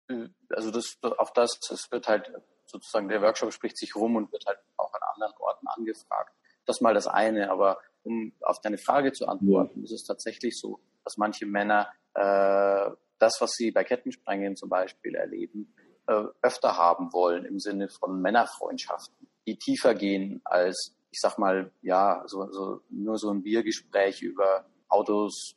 [0.08, 2.32] äh, also das, auch das, es wird halt
[2.66, 6.34] sozusagen, der Workshop spricht sich rum und wird halt auch an anderen Orten angefragt.
[6.66, 9.84] Das mal das eine, aber um auf deine Frage zu antworten, ja.
[9.84, 15.14] ist es tatsächlich so, dass manche Männer äh, das, was sie bei Kettensprengen zum Beispiel
[15.14, 15.74] erleben,
[16.06, 21.72] äh, öfter haben wollen im Sinne von Männerfreundschaften, die tiefer gehen als, ich sag mal,
[21.82, 25.56] ja, so, so nur so ein Biergespräch über Autos,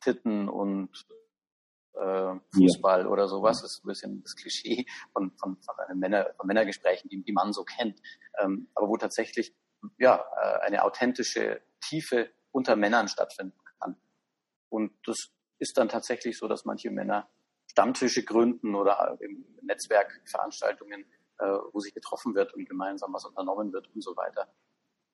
[0.00, 0.90] Titten und
[1.94, 3.08] äh, Fußball ja.
[3.08, 3.60] oder sowas.
[3.62, 7.52] Das ist ein bisschen das Klischee von, von, von, Männer, von Männergesprächen, die, die man
[7.52, 8.00] so kennt.
[8.38, 9.54] Ähm, aber wo tatsächlich
[9.98, 13.96] ja, äh, eine authentische Tiefe unter Männern stattfinden kann.
[14.68, 17.28] Und das ist dann tatsächlich so, dass manche Männer
[17.70, 19.16] Stammtische gründen oder
[19.62, 21.04] Netzwerkveranstaltungen,
[21.40, 24.52] äh, wo sich getroffen wird und gemeinsam was unternommen wird und so weiter.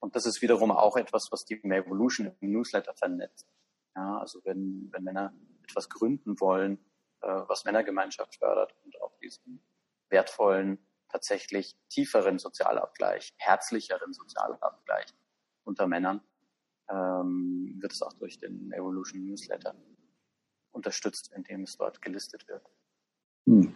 [0.00, 3.48] Und das ist wiederum auch etwas, was die Evolution im Newsletter vernetzt.
[3.94, 6.78] Ja, also wenn, wenn Männer etwas gründen wollen,
[7.22, 9.62] äh, was Männergemeinschaft fördert und auch diesen
[10.10, 15.06] wertvollen, tatsächlich tieferen Sozialabgleich, herzlicheren Sozialabgleich
[15.64, 16.20] unter Männern,
[16.88, 19.74] ähm, wird es auch durch den Evolution Newsletter
[20.72, 22.68] unterstützt, indem es dort gelistet wird.
[23.46, 23.74] Hm.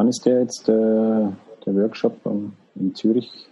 [0.00, 2.24] Wann ist der jetzt äh, der Workshop
[2.74, 3.50] in Zürich?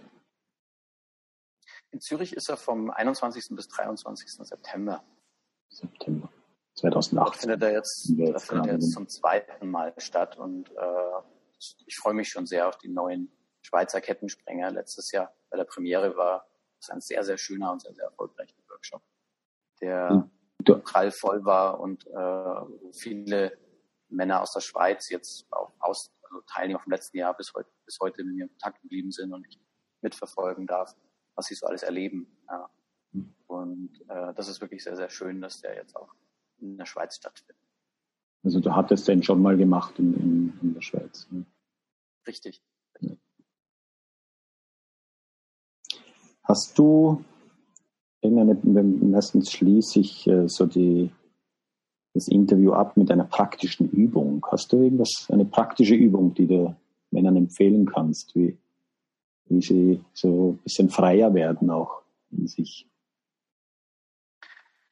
[1.91, 3.55] In Zürich ist er vom 21.
[3.55, 4.31] bis 23.
[4.47, 5.03] September.
[5.69, 6.27] September
[6.73, 7.17] 2018.
[7.19, 11.21] Da findet er jetzt, da findet er jetzt zum zweiten Mal statt und äh,
[11.85, 13.31] ich freue mich schon sehr auf die neuen
[13.61, 14.71] Schweizer Kettensprenger.
[14.71, 16.47] Letztes Jahr bei der Premiere war
[16.81, 19.03] es ein sehr, sehr schöner und sehr, sehr erfolgreicher Workshop,
[19.81, 20.27] der
[20.65, 20.81] hm.
[20.81, 23.55] prall voll war und äh, viele
[24.07, 27.97] Männer aus der Schweiz jetzt auch aus, also Teilnehmer vom letzten Jahr bis heute, bis
[28.01, 29.59] heute mit mir in Kontakt geblieben sind und ich
[30.01, 30.95] mitverfolgen darf
[31.39, 32.27] was sie so alles erleben.
[32.49, 32.69] Ja.
[33.13, 33.33] Hm.
[33.47, 36.13] Und äh, das ist wirklich sehr, sehr schön, dass der jetzt auch
[36.57, 37.63] in der Schweiz stattfindet.
[38.43, 41.27] Also du hattest den schon mal gemacht in, in, in der Schweiz.
[41.31, 41.45] Ne?
[42.27, 42.61] Richtig.
[42.99, 43.15] Ja.
[46.43, 47.23] Hast du
[48.21, 51.13] irgendeine, meistens schließe ich äh, so die,
[52.13, 54.45] das Interview ab mit einer praktischen Übung.
[54.51, 56.75] Hast du irgendwas, eine praktische Übung, die du
[57.11, 58.57] Männern empfehlen kannst, wie,
[59.45, 62.87] wie sie so ein bisschen freier werden auch in sich.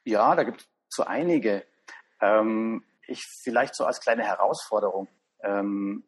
[0.03, 1.63] Ja, da gibt es so einige.
[2.21, 5.08] Ähm, ich vielleicht so als kleine Herausforderung
[5.41, 6.03] ähm,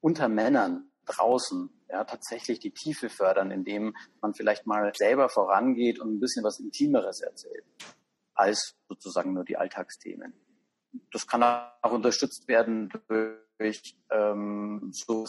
[0.00, 6.14] unter Männern draußen ja, tatsächlich die Tiefe fördern, indem man vielleicht mal selber vorangeht und
[6.14, 7.64] ein bisschen was Intimeres erzählt,
[8.34, 10.34] als sozusagen nur die Alltagsthemen.
[11.10, 12.92] Das kann auch unterstützt werden
[13.58, 15.26] durch ähm, so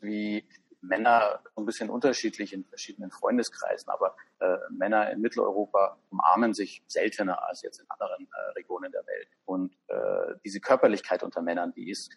[0.00, 0.48] wie
[0.80, 7.46] Männer ein bisschen unterschiedlich in verschiedenen Freundeskreisen, aber äh, Männer in Mitteleuropa umarmen sich seltener
[7.46, 9.28] als jetzt in anderen äh, Regionen der Welt.
[9.44, 12.10] Und äh, diese Körperlichkeit unter Männern, die ist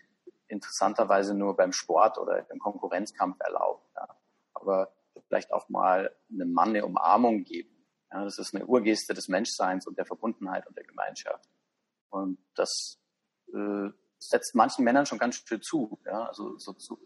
[0.47, 3.87] interessanterweise nur beim Sport oder im Konkurrenzkampf erlaubt.
[3.95, 4.07] Ja.
[4.53, 4.91] Aber
[5.27, 7.69] vielleicht auch mal einem Mann eine Umarmung geben.
[8.11, 11.47] Ja, das ist eine Urgeste des Menschseins und der Verbundenheit und der Gemeinschaft.
[12.09, 12.99] Und das
[13.53, 15.99] äh, setzt manchen Männern schon ganz schön zu.
[16.05, 16.25] Ja?
[16.25, 16.97] Also so, so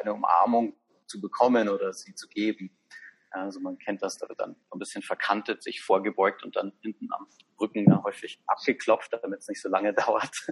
[0.00, 0.74] eine Umarmung
[1.06, 2.76] zu bekommen oder sie zu geben.
[3.30, 7.08] Also man kennt das, da wird dann ein bisschen verkantet, sich vorgebeugt und dann hinten
[7.12, 7.26] am
[7.58, 10.46] Rücken ja häufig abgeklopft, damit es nicht so lange dauert.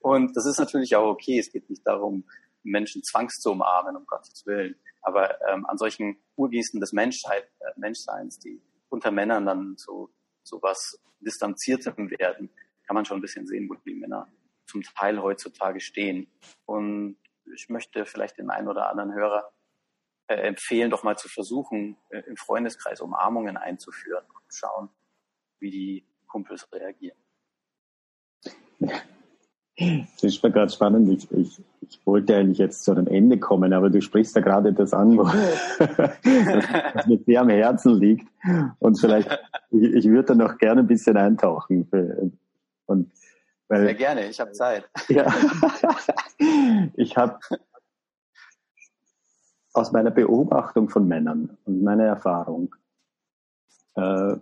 [0.00, 1.38] und das ist natürlich auch okay.
[1.38, 2.28] Es geht nicht darum,
[2.62, 4.76] Menschen zwangs zu umarmen, um Gottes Willen.
[5.02, 10.10] Aber ähm, an solchen Urgießen des Menschheit, äh, Menschseins, die unter Männern dann so,
[10.42, 12.50] so was Distanziertem werden,
[12.86, 14.30] kann man schon ein bisschen sehen, wo die Männer
[14.66, 16.30] zum Teil heutzutage stehen.
[16.66, 17.16] Und
[17.54, 19.52] ich möchte vielleicht den einen oder anderen Hörer
[20.28, 24.88] äh, empfehlen, doch mal zu versuchen, äh, im Freundeskreis Umarmungen einzuführen und schauen,
[25.58, 27.18] wie die Kumpels reagieren.
[29.78, 31.08] Das ist mir gerade spannend.
[31.08, 34.72] Ich, ich, ich wollte eigentlich jetzt zu einem Ende kommen, aber du sprichst da gerade
[34.72, 38.28] das an, was mir sehr am Herzen liegt.
[38.78, 39.30] Und vielleicht,
[39.70, 41.88] ich, ich würde da noch gerne ein bisschen eintauchen.
[42.86, 43.10] Und
[43.72, 44.86] weil, Sehr gerne, ich habe Zeit.
[45.08, 45.32] Ja.
[46.94, 47.38] ich habe
[49.72, 52.74] aus meiner Beobachtung von Männern und meiner Erfahrung
[53.94, 54.36] äh,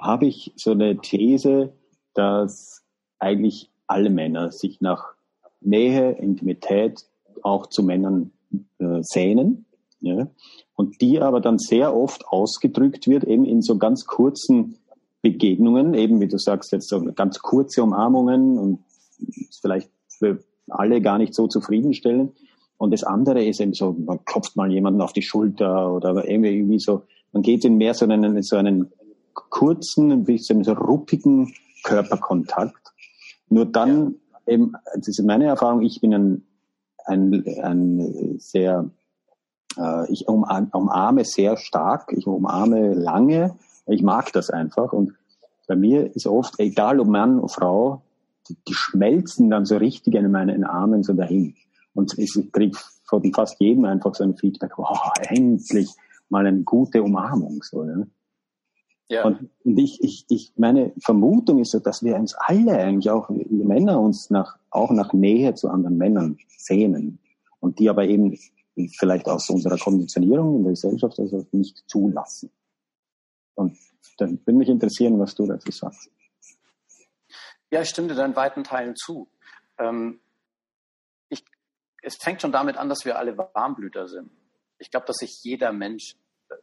[0.00, 1.74] habe ich so eine These,
[2.14, 2.86] dass
[3.18, 5.14] eigentlich alle Männer sich nach
[5.60, 7.06] Nähe, Intimität
[7.42, 8.32] auch zu Männern
[8.78, 9.66] äh, sehnen.
[10.00, 10.28] Ja?
[10.74, 14.78] Und die aber dann sehr oft ausgedrückt wird, eben in so ganz kurzen
[15.22, 18.84] Begegnungen, eben wie du sagst, jetzt so ganz kurze Umarmungen und
[19.60, 22.32] vielleicht für alle gar nicht so zufriedenstellend.
[22.76, 26.78] Und das andere ist eben so, man klopft mal jemanden auf die Schulter oder irgendwie
[26.78, 28.92] so, man geht in mehr so einen, so einen
[29.34, 32.77] kurzen, ein bisschen so ruppigen Körperkontakt.
[33.48, 34.54] Nur dann ja.
[34.54, 36.46] eben, das ist meine Erfahrung, ich bin ein,
[37.04, 38.90] ein, ein sehr,
[39.76, 43.56] äh, ich umarme sehr stark, ich umarme lange,
[43.86, 45.14] ich mag das einfach und
[45.66, 48.02] bei mir ist oft, egal ob Mann oder Frau,
[48.48, 51.54] die, die schmelzen dann so richtig in meinen Armen so dahin.
[51.94, 55.90] Und ich kriege von fast jedem einfach so ein Feedback, wow, endlich
[56.28, 57.62] mal eine gute Umarmung.
[57.62, 58.02] So, ja.
[59.08, 59.24] Ja.
[59.24, 63.64] Und, ich, ich, ich, meine Vermutung ist so, dass wir uns alle eigentlich auch, wir
[63.66, 67.18] Männer uns nach, auch nach Nähe zu anderen Männern sehnen.
[67.60, 68.38] Und die aber eben
[68.98, 72.50] vielleicht aus unserer Konditionierung in der Gesellschaft also nicht zulassen.
[73.54, 73.76] Und
[74.18, 76.10] dann würde mich interessieren, was du dazu sagst.
[77.70, 79.28] Ja, ich stimme dir in weiten Teilen zu.
[79.78, 80.20] Ähm,
[81.28, 81.44] ich,
[82.02, 84.30] es fängt schon damit an, dass wir alle Warmblüter sind.
[84.78, 86.16] Ich glaube, dass sich jeder Mensch
[86.50, 86.54] äh,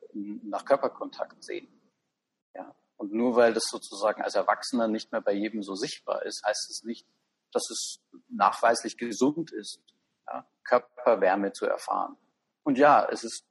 [0.43, 1.69] nach Körperkontakt sehnt.
[2.55, 2.75] Ja.
[2.97, 6.69] Und nur weil das sozusagen als Erwachsener nicht mehr bei jedem so sichtbar ist, heißt
[6.69, 7.05] es nicht,
[7.51, 9.79] dass es nachweislich gesund ist,
[10.27, 12.17] ja, Körperwärme zu erfahren.
[12.63, 13.45] Und ja, es ist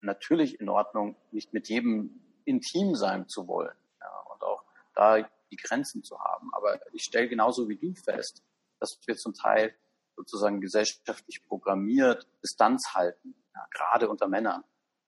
[0.00, 5.56] natürlich in Ordnung, nicht mit jedem intim sein zu wollen ja, und auch da die
[5.56, 6.50] Grenzen zu haben.
[6.54, 8.42] Aber ich stelle genauso wie du fest,
[8.80, 9.74] dass wir zum Teil
[10.16, 14.64] sozusagen gesellschaftlich programmiert Distanz halten, ja, gerade unter Männern.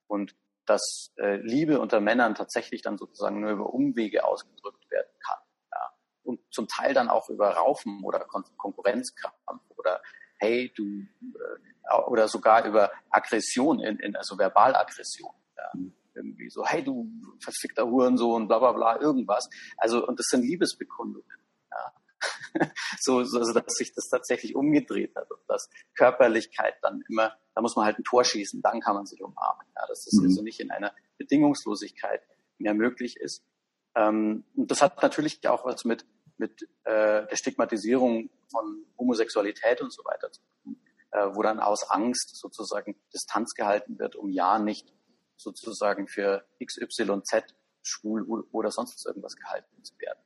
[0.07, 0.35] Und
[0.69, 5.39] dass äh, Liebe unter Männern tatsächlich dann sozusagen nur über Umwege ausgedrückt werden kann.
[5.71, 5.89] Ja.
[6.23, 10.01] Und zum Teil dann auch über Raufen oder Kon Konkurrenzkampf oder
[10.37, 15.33] hey, du äh, oder sogar über Aggression, in, in, also Verbalaggression.
[15.57, 15.69] Ja.
[15.73, 15.93] Mhm.
[16.13, 19.49] Irgendwie so, hey, du verfickter Hurensohn, bla bla bla, irgendwas.
[19.77, 21.25] Also, und das sind Liebesbekundungen.
[22.99, 27.61] So, so, also dass sich das tatsächlich umgedreht hat und dass Körperlichkeit dann immer, da
[27.61, 29.65] muss man halt ein Tor schießen, dann kann man sich umarmen.
[29.75, 30.25] Ja, dass das mhm.
[30.25, 32.21] also nicht in einer Bedingungslosigkeit
[32.57, 33.43] mehr möglich ist.
[33.95, 36.05] Ähm, und das hat natürlich auch was mit,
[36.37, 41.89] mit äh, der Stigmatisierung von Homosexualität und so weiter zu tun, äh, wo dann aus
[41.89, 44.93] Angst sozusagen Distanz gehalten wird, um ja nicht
[45.37, 50.19] sozusagen für XYZ schwul oder sonst irgendwas gehalten zu werden.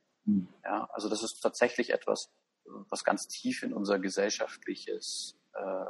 [0.64, 2.32] Ja, also das ist tatsächlich etwas,
[2.64, 5.86] was ganz tief in unser gesellschaftliches äh,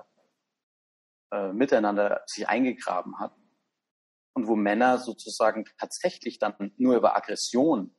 [1.30, 3.34] äh, Miteinander sich eingegraben hat
[4.34, 7.94] und wo Männer sozusagen tatsächlich dann nur über Aggression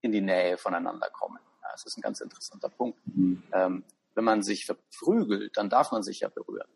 [0.00, 1.40] in die Nähe voneinander kommen.
[1.62, 2.98] Ja, das ist ein ganz interessanter Punkt.
[3.06, 3.42] Mhm.
[3.52, 6.70] Ähm, wenn man sich verprügelt, dann darf man sich ja berühren.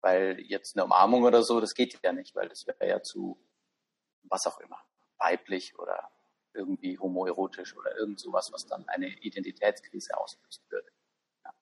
[0.00, 3.36] Weil jetzt eine Umarmung oder so, das geht ja nicht, weil das wäre ja zu
[4.24, 4.78] was auch immer,
[5.18, 6.10] weiblich oder
[6.54, 10.88] irgendwie homoerotisch oder irgend sowas, was dann eine Identitätskrise auslösen würde.
[11.44, 11.54] Ja.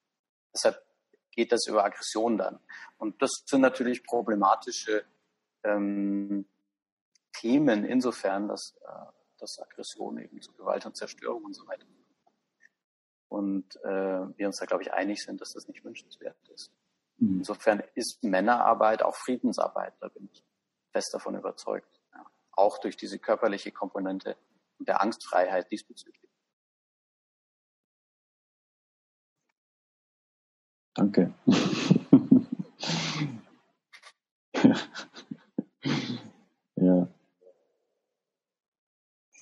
[0.53, 0.85] Deshalb
[1.31, 2.59] geht das über Aggression dann.
[2.97, 5.05] Und das sind natürlich problematische
[5.63, 6.47] ähm,
[7.33, 11.85] Themen insofern, dass, äh, dass Aggression eben zu Gewalt und Zerstörung und so weiter
[13.29, 16.71] und äh, wir uns da, glaube ich, einig sind, dass das nicht wünschenswert ist.
[17.17, 17.39] Mhm.
[17.39, 20.43] Insofern ist Männerarbeit auch Friedensarbeit, da bin ich
[20.91, 21.99] fest davon überzeugt.
[22.13, 22.25] Ja.
[22.51, 24.37] Auch durch diese körperliche Komponente
[24.79, 26.29] und der Angstfreiheit diesbezüglich.
[30.95, 31.33] Danke.
[36.75, 37.07] ja.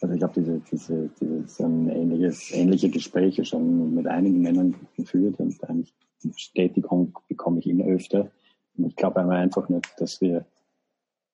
[0.02, 5.40] Also ich habe diese, diese, dieses ein ähnliches, ähnliche Gespräche schon mit einigen Männern geführt
[5.40, 8.32] und eigentlich Bestätigung bekomme ich immer öfter.
[8.78, 10.46] Und ich glaube einfach nicht, dass wir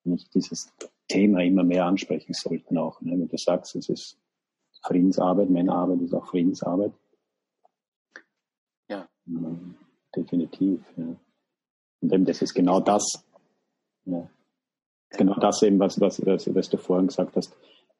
[0.04, 0.72] nicht dieses
[1.08, 3.00] Thema immer mehr ansprechen sollten auch.
[3.00, 3.12] Ne?
[3.12, 4.18] Wenn du sagst, es ist
[4.82, 6.92] Friedensarbeit, Männerarbeit ist auch Friedensarbeit.
[8.88, 9.08] Ja.
[9.26, 9.56] ja
[10.16, 10.80] definitiv.
[10.96, 11.16] Ja.
[12.00, 13.24] Und eben das ist genau das.
[14.04, 14.28] Ja.
[15.10, 17.54] Genau das eben, was, was, was, was du vorhin gesagt hast,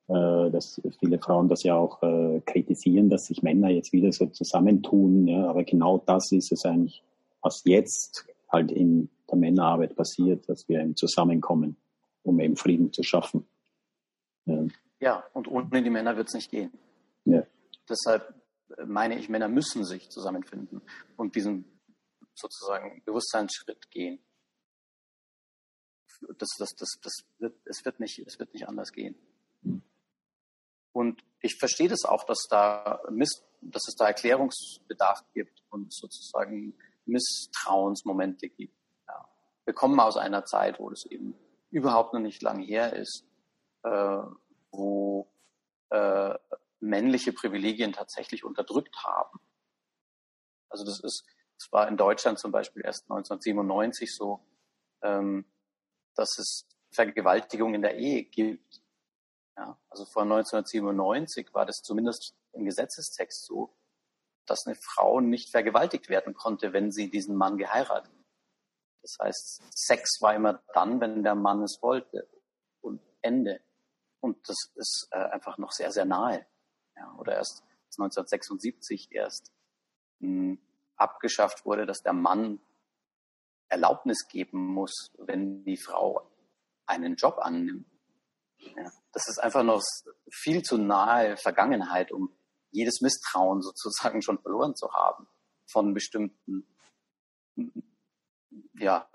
[0.09, 4.27] äh, dass viele Frauen das ja auch äh, kritisieren, dass sich Männer jetzt wieder so
[4.27, 5.29] zusammentun.
[5.29, 7.03] Ja, aber genau das ist es eigentlich,
[7.43, 11.77] was jetzt halt in der Männerarbeit passiert, dass wir eben zusammenkommen
[12.23, 13.47] um eben Frieden zu schaffen.
[14.47, 14.65] Ja,
[15.01, 16.73] ja und ohne die Männer wird es nicht gehen.
[17.25, 17.47] Ja.
[17.89, 18.35] Deshalb
[18.87, 20.83] meine ich, Männer müssen sich zusammenfinden
[21.17, 21.65] und diesen
[22.35, 24.19] sozusagen Bewusstseinsschritt gehen.
[26.39, 29.17] das, das, das, das wird, es wird nicht, es wird nicht anders gehen.
[30.93, 36.75] Und ich verstehe das auch, dass da Miss, dass es da Erklärungsbedarf gibt und sozusagen
[37.07, 38.77] Misstrauensmomente gibt.
[39.09, 39.29] Ja.
[39.65, 41.35] Wir kommen aus einer Zeit, wo das eben
[41.73, 43.27] überhaupt noch nicht lang her ist,
[43.83, 44.23] äh,
[44.71, 45.33] wo
[45.91, 46.39] äh,
[46.81, 49.41] männliche Privilegien tatsächlich unterdrückt haben.
[50.69, 51.25] Also das ist,
[51.59, 54.45] das war in Deutschland zum Beispiel erst 1997 so,
[55.03, 55.45] ähm,
[56.15, 58.83] dass es Vergewaltigung in der Ehe gibt.
[59.57, 63.75] Ja, also vor 1997 war das zumindest im Gesetzestext so,
[64.47, 68.13] dass eine Frau nicht vergewaltigt werden konnte, wenn sie diesen Mann geheiratet.
[69.03, 72.29] Das heißt, Sex war immer dann, wenn der Mann es wollte.
[72.81, 73.61] Und Ende.
[74.21, 76.47] Und das ist äh, einfach noch sehr, sehr nahe.
[76.97, 77.63] Ja, oder erst
[77.99, 79.53] 1976 erst
[80.21, 80.61] mh, hm,
[80.97, 82.61] abgeschafft wurde, dass der Mann
[83.69, 86.31] Erlaubnis geben muss, wenn die Frau
[86.87, 87.87] einen Job annimmt.
[88.59, 89.83] Ja, das ist einfach noch
[90.31, 92.33] viel zu nahe Vergangenheit, um
[92.71, 95.27] jedes Misstrauen sozusagen schon verloren zu haben
[95.71, 96.67] von bestimmten,
[98.75, 99.09] ja,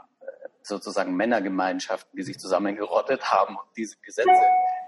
[0.63, 4.29] sozusagen Männergemeinschaften, die sich zusammengerottet haben und diese Gesetze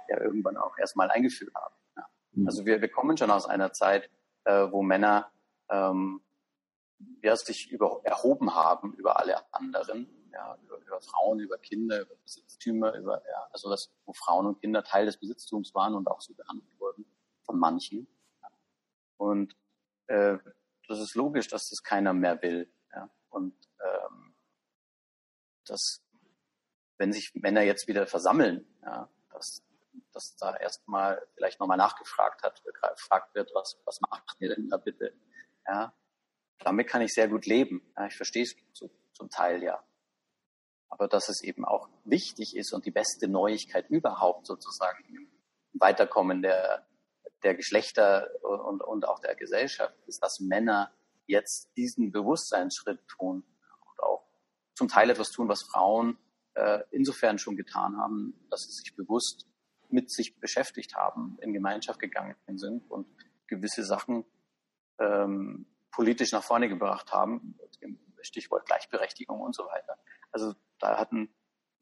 [0.09, 1.75] ja irgendwann auch erstmal eingeführt haben.
[1.95, 2.09] Ja.
[2.33, 2.47] Mhm.
[2.47, 4.09] Also wir, wir kommen schon aus einer Zeit,
[4.43, 5.31] äh, wo Männer
[5.69, 6.21] ähm,
[7.21, 12.15] ja, sich über, erhoben haben über alle anderen, ja, über, über Frauen, über Kinder, über
[12.15, 16.21] Besitztümer, über, ja, also das, wo Frauen und Kinder Teil des Besitztums waren und auch
[16.21, 17.05] so behandelt wurden
[17.43, 18.07] von manchen.
[19.17, 19.55] Und
[20.07, 20.37] äh,
[20.87, 22.71] das ist logisch, dass das keiner mehr will.
[22.93, 23.09] Ja.
[23.29, 24.28] Und ähm,
[25.69, 26.01] dass,
[26.97, 29.63] wenn sich Männer jetzt wieder versammeln, ja, dass,
[30.13, 34.77] dass da erstmal vielleicht nochmal nachgefragt hat, gefragt wird, was, was macht ihr denn da
[34.77, 35.13] bitte?
[35.67, 35.93] Ja,
[36.59, 37.81] damit kann ich sehr gut leben.
[37.95, 39.83] Ja, ich verstehe es zu, zum Teil ja.
[40.89, 45.31] Aber dass es eben auch wichtig ist und die beste Neuigkeit überhaupt sozusagen im
[45.73, 46.87] Weiterkommen der,
[47.43, 50.91] der Geschlechter und, und auch der Gesellschaft ist, dass Männer
[51.27, 53.43] jetzt diesen Bewusstseinsschritt tun
[54.79, 56.17] zum Teil etwas tun, was Frauen
[56.53, 59.45] äh, insofern schon getan haben, dass sie sich bewusst
[59.89, 63.07] mit sich beschäftigt haben, in Gemeinschaft gegangen sind und
[63.47, 64.23] gewisse Sachen
[64.99, 67.59] ähm, politisch nach vorne gebracht haben,
[68.21, 69.97] Stichwort Gleichberechtigung und so weiter.
[70.31, 71.29] Also da hat ein,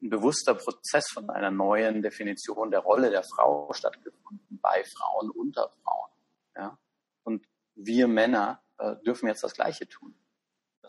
[0.02, 5.70] ein bewusster Prozess von einer neuen Definition der Rolle der Frau stattgefunden bei Frauen unter
[5.84, 6.10] Frauen.
[6.56, 6.78] Ja?
[7.22, 10.17] Und wir Männer äh, dürfen jetzt das Gleiche tun.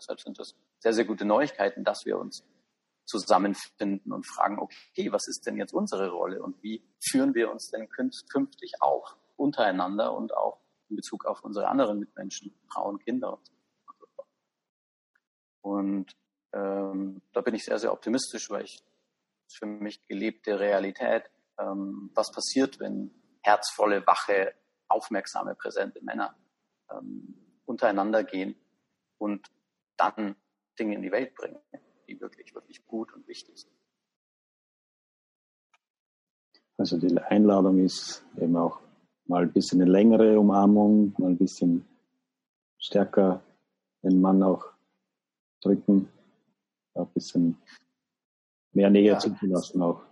[0.00, 2.44] Deshalb sind das sehr, sehr gute Neuigkeiten, dass wir uns
[3.04, 7.70] zusammenfinden und fragen, okay, was ist denn jetzt unsere Rolle und wie führen wir uns
[7.70, 13.40] denn künftig auf untereinander und auch in Bezug auf unsere anderen Mitmenschen, Frauen, Kinder.
[15.60, 16.16] Und
[16.52, 18.82] ähm, da bin ich sehr, sehr optimistisch, weil ich
[19.52, 24.54] für mich gelebte Realität, ähm, was passiert, wenn herzvolle, wache,
[24.88, 26.36] aufmerksame, präsente Männer
[26.90, 28.56] ähm, untereinander gehen
[29.18, 29.50] und
[30.00, 30.36] dann
[30.78, 31.58] Dinge in die Welt bringen,
[32.08, 33.72] die wirklich, wirklich gut und wichtig sind.
[36.78, 38.80] Also die Einladung ist eben auch
[39.26, 41.86] mal ein bisschen eine längere Umarmung, mal ein bisschen
[42.78, 43.42] stärker
[44.02, 44.64] den Mann auch
[45.60, 46.10] drücken,
[46.94, 47.60] ein bisschen
[48.72, 49.18] mehr Nähe ja.
[49.18, 50.02] zuzulassen auch.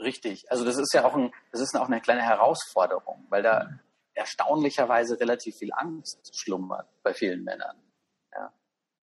[0.00, 0.50] Richtig.
[0.50, 3.70] Also das ist ja auch, ein, das ist auch eine kleine Herausforderung, weil da
[4.12, 7.76] erstaunlicherweise relativ viel Angst schlummert bei vielen Männern.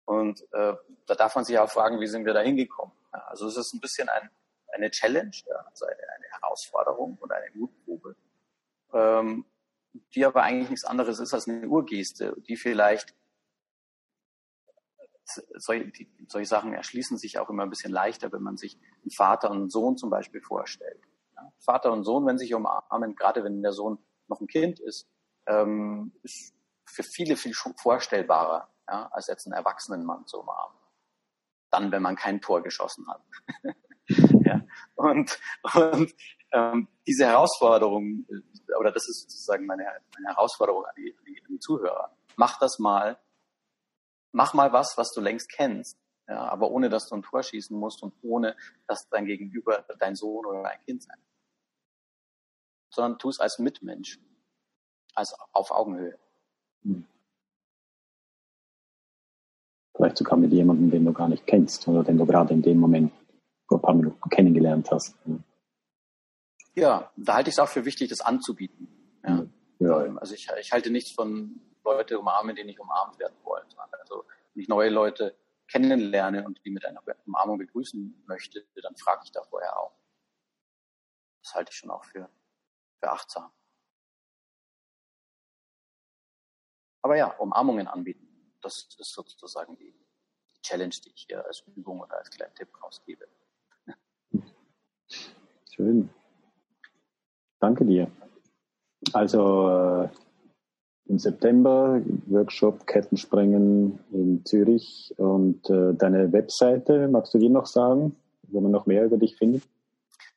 [0.06, 0.74] Und äh,
[1.06, 2.94] da darf man sich auch fragen, wie sind wir da hingekommen?
[3.12, 4.30] Ja, also es ist ein bisschen ein,
[4.72, 8.16] eine Challenge, ja, also eine, eine Herausforderung und eine Mutprobe
[8.96, 9.44] ähm,
[10.14, 13.14] die aber eigentlich nichts anderes ist als eine Urgeste, die vielleicht
[15.54, 19.10] solche, die, solche Sachen erschließen sich auch immer ein bisschen leichter, wenn man sich einen
[19.10, 21.02] Vater und einen Sohn zum Beispiel vorstellt.
[21.34, 25.08] Ja, Vater und Sohn, wenn sich umarmen, gerade wenn der Sohn noch ein Kind ist,
[25.46, 30.78] ähm, ist für viele viel vorstellbarer, ja, als jetzt einen erwachsenen Mann zu umarmen.
[31.70, 33.22] Dann, wenn man kein Tor geschossen hat.
[34.44, 34.62] ja,
[34.94, 35.38] und,
[35.74, 36.14] und
[36.52, 39.84] ähm, diese Herausforderung, äh, oder das ist sozusagen meine,
[40.14, 42.16] meine Herausforderung an die, an die Zuhörer.
[42.36, 43.18] Mach das mal.
[44.32, 45.98] Mach mal was, was du längst kennst,
[46.28, 48.54] ja, aber ohne, dass du ein Tor schießen musst und ohne,
[48.86, 51.16] dass dein Gegenüber dein Sohn oder dein Kind sein
[52.96, 54.18] sondern tu es als Mitmensch,
[55.14, 56.18] als auf Augenhöhe.
[56.82, 57.06] Hm.
[59.96, 62.78] Vielleicht sogar mit jemandem, den du gar nicht kennst oder den du gerade in dem
[62.78, 63.12] Moment
[63.66, 65.16] vor ein paar Minuten kennengelernt hast.
[66.74, 68.88] Ja, da halte ich es auch für wichtig, das anzubieten.
[69.24, 69.46] Ja.
[69.78, 70.16] ja.
[70.16, 73.64] Also ich, ich halte nichts von Leute umarmen, die nicht umarmt werden wollen.
[74.00, 74.24] Also
[74.54, 75.34] nicht neue Leute
[75.68, 79.92] kennenlerne und die mit einer Umarmung begrüßen möchte, dann frage ich da vorher auch.
[81.42, 82.28] Das halte ich schon auch für,
[83.00, 83.50] für achtsam.
[87.02, 88.25] Aber ja, Umarmungen anbieten,
[88.66, 89.94] das ist sozusagen die
[90.62, 93.26] Challenge, die ich hier als Übung oder als kleinen Tipp rausgebe.
[95.70, 96.10] Schön.
[97.60, 98.10] Danke dir.
[99.12, 100.08] Also äh,
[101.06, 108.16] im September Workshop Kettenspringen in Zürich und äh, deine Webseite, magst du die noch sagen,
[108.48, 109.62] wo man noch mehr über dich findet?